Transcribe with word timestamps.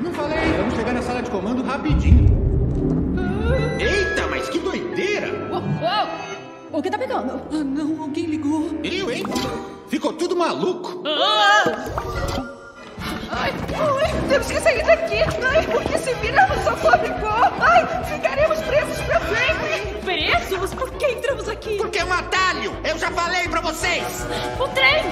Não 0.00 0.12
falei, 0.12 0.52
vamos 0.56 0.74
chegar 0.74 0.92
na 0.92 1.02
sala 1.02 1.22
de 1.22 1.30
comando 1.30 1.62
rapidinho. 1.62 2.28
Eita, 3.78 4.26
mas 4.28 4.48
que 4.48 4.58
doideira! 4.58 5.28
Uou, 5.50 5.60
uou. 5.60 6.78
O 6.78 6.82
que 6.82 6.90
tá 6.90 6.98
pegando? 6.98 7.40
Ah, 7.50 7.64
não, 7.64 8.02
alguém 8.02 8.26
ligou. 8.26 8.70
Eu, 8.84 9.10
hein? 9.10 9.24
Ficou 9.88 10.12
tudo 10.12 10.36
maluco. 10.36 11.02
Ai, 13.30 13.52
ai, 13.74 14.28
temos 14.28 14.46
que 14.46 14.60
sair 14.60 14.84
daqui. 14.84 15.22
Ai, 15.22 15.66
porque 15.66 15.98
se 15.98 16.14
virarmos 16.14 16.66
a 16.66 16.76
fabricou. 16.76 17.30
Ai, 17.60 18.04
ficaremos 18.04 18.60
presos 18.60 19.00
pra 19.00 19.20
sempre. 19.20 19.98
Presos? 20.04 20.74
Por 20.74 20.90
que 20.92 21.06
entramos 21.06 21.48
aqui? 21.48 21.76
Porque 21.78 21.98
é 21.98 22.04
um 22.04 22.12
atalho! 22.12 22.76
Eu 22.84 22.98
já 22.98 23.10
falei 23.10 23.48
pra 23.48 23.60
vocês! 23.60 24.26
O 24.60 24.68
trem! 24.68 25.04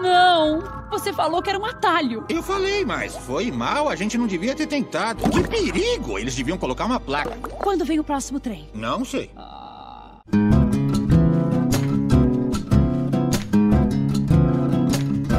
Não! 0.00 0.62
Você 0.90 1.12
falou 1.12 1.40
que 1.42 1.48
era 1.48 1.58
um 1.58 1.64
atalho. 1.64 2.24
Eu 2.28 2.42
falei, 2.42 2.84
mas 2.84 3.16
foi 3.16 3.50
mal, 3.50 3.88
a 3.88 3.96
gente 3.96 4.18
não 4.18 4.26
devia 4.26 4.54
ter 4.54 4.66
tentado. 4.66 5.28
Que 5.30 5.42
perigo! 5.46 6.18
Eles 6.18 6.34
deviam 6.34 6.58
colocar 6.58 6.84
uma 6.84 7.00
placa. 7.00 7.36
Quando 7.58 7.84
vem 7.84 7.98
o 7.98 8.04
próximo 8.04 8.38
trem? 8.38 8.68
Não 8.74 9.04
sei. 9.04 9.30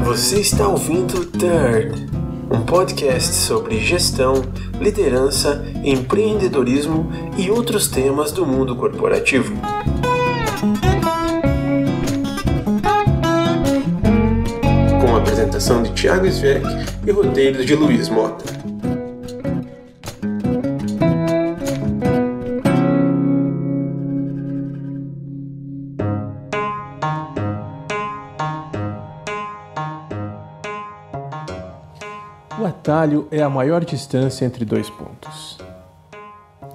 Você 0.04 0.40
está 0.40 0.68
ouvindo 0.68 1.24
Third, 1.26 2.06
um 2.50 2.64
podcast 2.64 3.34
sobre 3.34 3.80
gestão, 3.80 4.34
liderança, 4.78 5.64
empreendedorismo 5.82 7.10
e 7.36 7.50
outros 7.50 7.88
temas 7.88 8.30
do 8.30 8.44
mundo 8.44 8.76
corporativo. 8.76 9.54
Apresentação 15.64 15.82
de 15.82 15.92
Thiago 15.92 16.26
Sveck 16.26 16.66
e 17.06 17.10
roteiro 17.10 17.64
de 17.64 17.74
Luiz 17.74 18.10
Mota. 18.10 18.44
O 32.60 32.66
atalho 32.66 33.26
é 33.30 33.42
a 33.42 33.48
maior 33.48 33.82
distância 33.86 34.44
entre 34.44 34.66
dois 34.66 34.90
pontos. 34.90 35.58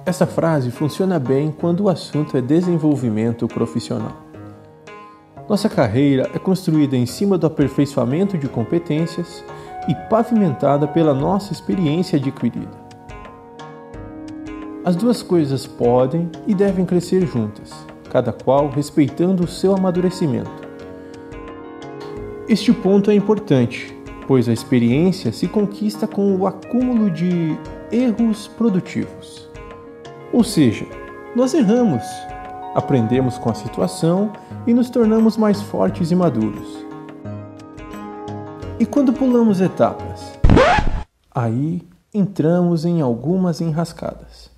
Essa 0.04 0.26
frase 0.26 0.72
funciona 0.72 1.20
bem 1.20 1.52
quando 1.52 1.84
o 1.84 1.88
assunto 1.88 2.36
é 2.36 2.40
desenvolvimento 2.40 3.46
profissional. 3.46 4.29
Nossa 5.50 5.68
carreira 5.68 6.30
é 6.32 6.38
construída 6.38 6.96
em 6.96 7.04
cima 7.04 7.36
do 7.36 7.44
aperfeiçoamento 7.44 8.38
de 8.38 8.48
competências 8.48 9.44
e 9.88 9.94
pavimentada 10.08 10.86
pela 10.86 11.12
nossa 11.12 11.52
experiência 11.52 12.20
adquirida. 12.20 12.70
As 14.84 14.94
duas 14.94 15.24
coisas 15.24 15.66
podem 15.66 16.30
e 16.46 16.54
devem 16.54 16.86
crescer 16.86 17.26
juntas, 17.26 17.72
cada 18.12 18.32
qual 18.32 18.70
respeitando 18.70 19.42
o 19.42 19.48
seu 19.48 19.74
amadurecimento. 19.74 20.52
Este 22.48 22.72
ponto 22.72 23.10
é 23.10 23.14
importante, 23.16 23.92
pois 24.28 24.48
a 24.48 24.52
experiência 24.52 25.32
se 25.32 25.48
conquista 25.48 26.06
com 26.06 26.32
o 26.36 26.46
acúmulo 26.46 27.10
de 27.10 27.58
erros 27.90 28.46
produtivos. 28.46 29.50
Ou 30.32 30.44
seja, 30.44 30.86
nós 31.34 31.54
erramos, 31.54 32.04
aprendemos 32.74 33.38
com 33.38 33.50
a 33.50 33.54
situação 33.54 34.32
e 34.66 34.74
nos 34.74 34.90
tornamos 34.90 35.36
mais 35.36 35.60
fortes 35.60 36.10
e 36.10 36.14
maduros. 36.14 36.86
E 38.78 38.86
quando 38.86 39.12
pulamos 39.12 39.60
etapas? 39.60 40.32
Aí 41.34 41.82
entramos 42.12 42.84
em 42.84 43.00
algumas 43.00 43.60
enrascadas. 43.60 44.50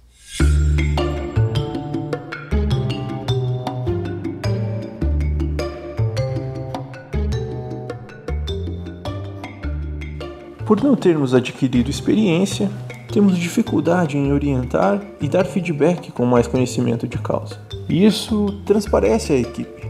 Por 10.65 10.83
não 10.83 10.97
termos 10.97 11.35
adquirido 11.35 11.91
experiência, 11.91 12.71
temos 13.13 13.37
dificuldade 13.37 14.17
em 14.17 14.33
orientar 14.33 15.03
e 15.21 15.29
dar 15.29 15.45
feedback 15.45 16.11
com 16.13 16.25
mais 16.25 16.47
conhecimento 16.47 17.07
de 17.07 17.19
causa. 17.19 17.72
Isso 17.93 18.47
transparece 18.65 19.35
à 19.35 19.37
equipe, 19.37 19.87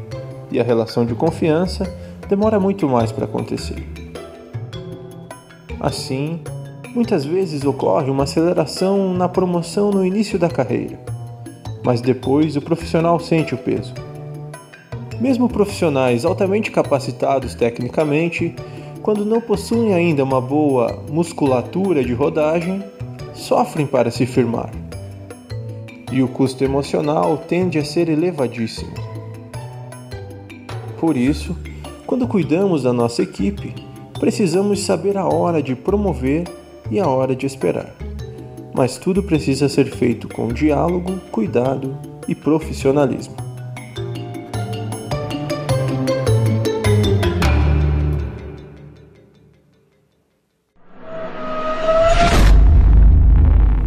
e 0.51 0.59
a 0.59 0.65
relação 0.65 1.07
de 1.07 1.15
confiança 1.15 1.89
demora 2.29 2.59
muito 2.59 2.89
mais 2.89 3.13
para 3.13 3.27
acontecer. 3.27 3.81
Assim, 5.79 6.41
muitas 6.97 7.25
vezes 7.25 7.65
ocorre 7.65 8.11
uma 8.11 8.25
aceleração 8.25 9.15
na 9.15 9.29
promoção 9.29 9.93
no 9.93 10.05
início 10.05 10.37
da 10.37 10.49
carreira, 10.49 10.99
mas 11.85 12.01
depois 12.01 12.57
o 12.57 12.61
profissional 12.61 13.21
sente 13.21 13.55
o 13.55 13.59
peso. 13.59 13.95
Mesmo 15.21 15.49
profissionais 15.49 16.25
altamente 16.25 16.73
capacitados 16.73 17.55
tecnicamente, 17.55 18.53
quando 19.01 19.25
não 19.25 19.41
possuem 19.41 19.95
ainda 19.95 20.25
uma 20.25 20.41
boa 20.41 21.05
musculatura 21.09 22.03
de 22.03 22.15
rodagem, 22.15 22.83
sofrem 23.33 23.87
para 23.87 24.11
se 24.11 24.27
firmar. 24.27 24.82
E 26.13 26.23
o 26.23 26.29
custo 26.29 26.63
emocional 26.63 27.39
tende 27.49 27.79
a 27.79 27.85
ser 27.85 28.11
elevadíssimo. 28.11 28.93
Por 31.01 31.17
isso, 31.17 31.57
quando 32.07 32.29
cuidamos 32.29 32.83
da 32.83 32.93
nossa 32.93 33.23
equipe, 33.23 33.75
precisamos 34.21 34.81
saber 34.81 35.17
a 35.17 35.27
hora 35.27 35.63
de 35.63 35.75
promover 35.75 36.47
e 36.91 37.01
a 37.01 37.09
hora 37.09 37.35
de 37.35 37.47
esperar. 37.47 37.93
Mas 38.75 38.99
tudo 38.99 39.23
precisa 39.23 39.69
ser 39.69 39.87
feito 39.87 40.29
com 40.29 40.49
diálogo, 40.49 41.19
cuidado 41.31 41.97
e 42.29 42.35
profissionalismo. 42.35 43.35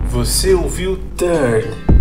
Você 0.09 0.53
ouviu 0.53 0.97
Third. 1.15 1.94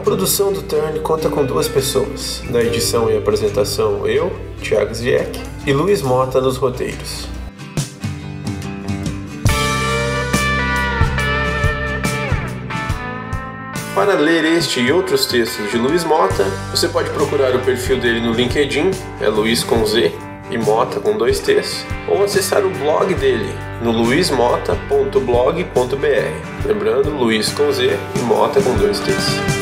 A 0.00 0.02
produção 0.02 0.50
do 0.50 0.62
Turn 0.62 0.98
conta 1.00 1.28
com 1.28 1.44
duas 1.44 1.68
pessoas. 1.68 2.42
Na 2.48 2.62
edição 2.62 3.10
e 3.10 3.18
apresentação, 3.18 4.06
eu, 4.06 4.32
Thiago 4.62 4.94
Zieck, 4.94 5.38
e 5.66 5.74
Luiz 5.74 6.00
Mota 6.00 6.40
nos 6.40 6.56
roteiros. 6.56 7.28
Para 13.94 14.14
ler 14.14 14.46
este 14.46 14.80
e 14.80 14.90
outros 14.90 15.26
textos 15.26 15.70
de 15.70 15.76
Luiz 15.76 16.02
Mota, 16.02 16.44
você 16.70 16.88
pode 16.88 17.10
procurar 17.10 17.54
o 17.54 17.58
perfil 17.58 18.00
dele 18.00 18.20
no 18.20 18.32
LinkedIn, 18.32 18.92
é 19.20 19.28
Luiz 19.28 19.62
com 19.62 19.84
Z 19.84 20.10
e 20.50 20.56
Mota 20.56 20.98
com 20.98 21.18
dois 21.18 21.40
T's, 21.40 21.84
ou 22.08 22.24
acessar 22.24 22.64
o 22.64 22.70
blog 22.70 23.12
dele 23.16 23.54
no 23.82 23.92
luizmota.blog.br. 23.92 26.66
Lembrando, 26.66 27.10
Luiz 27.10 27.52
com 27.52 27.70
Z 27.70 27.98
e 28.16 28.20
Mota 28.20 28.62
com 28.62 28.74
dois 28.76 28.98
T's. 29.00 29.59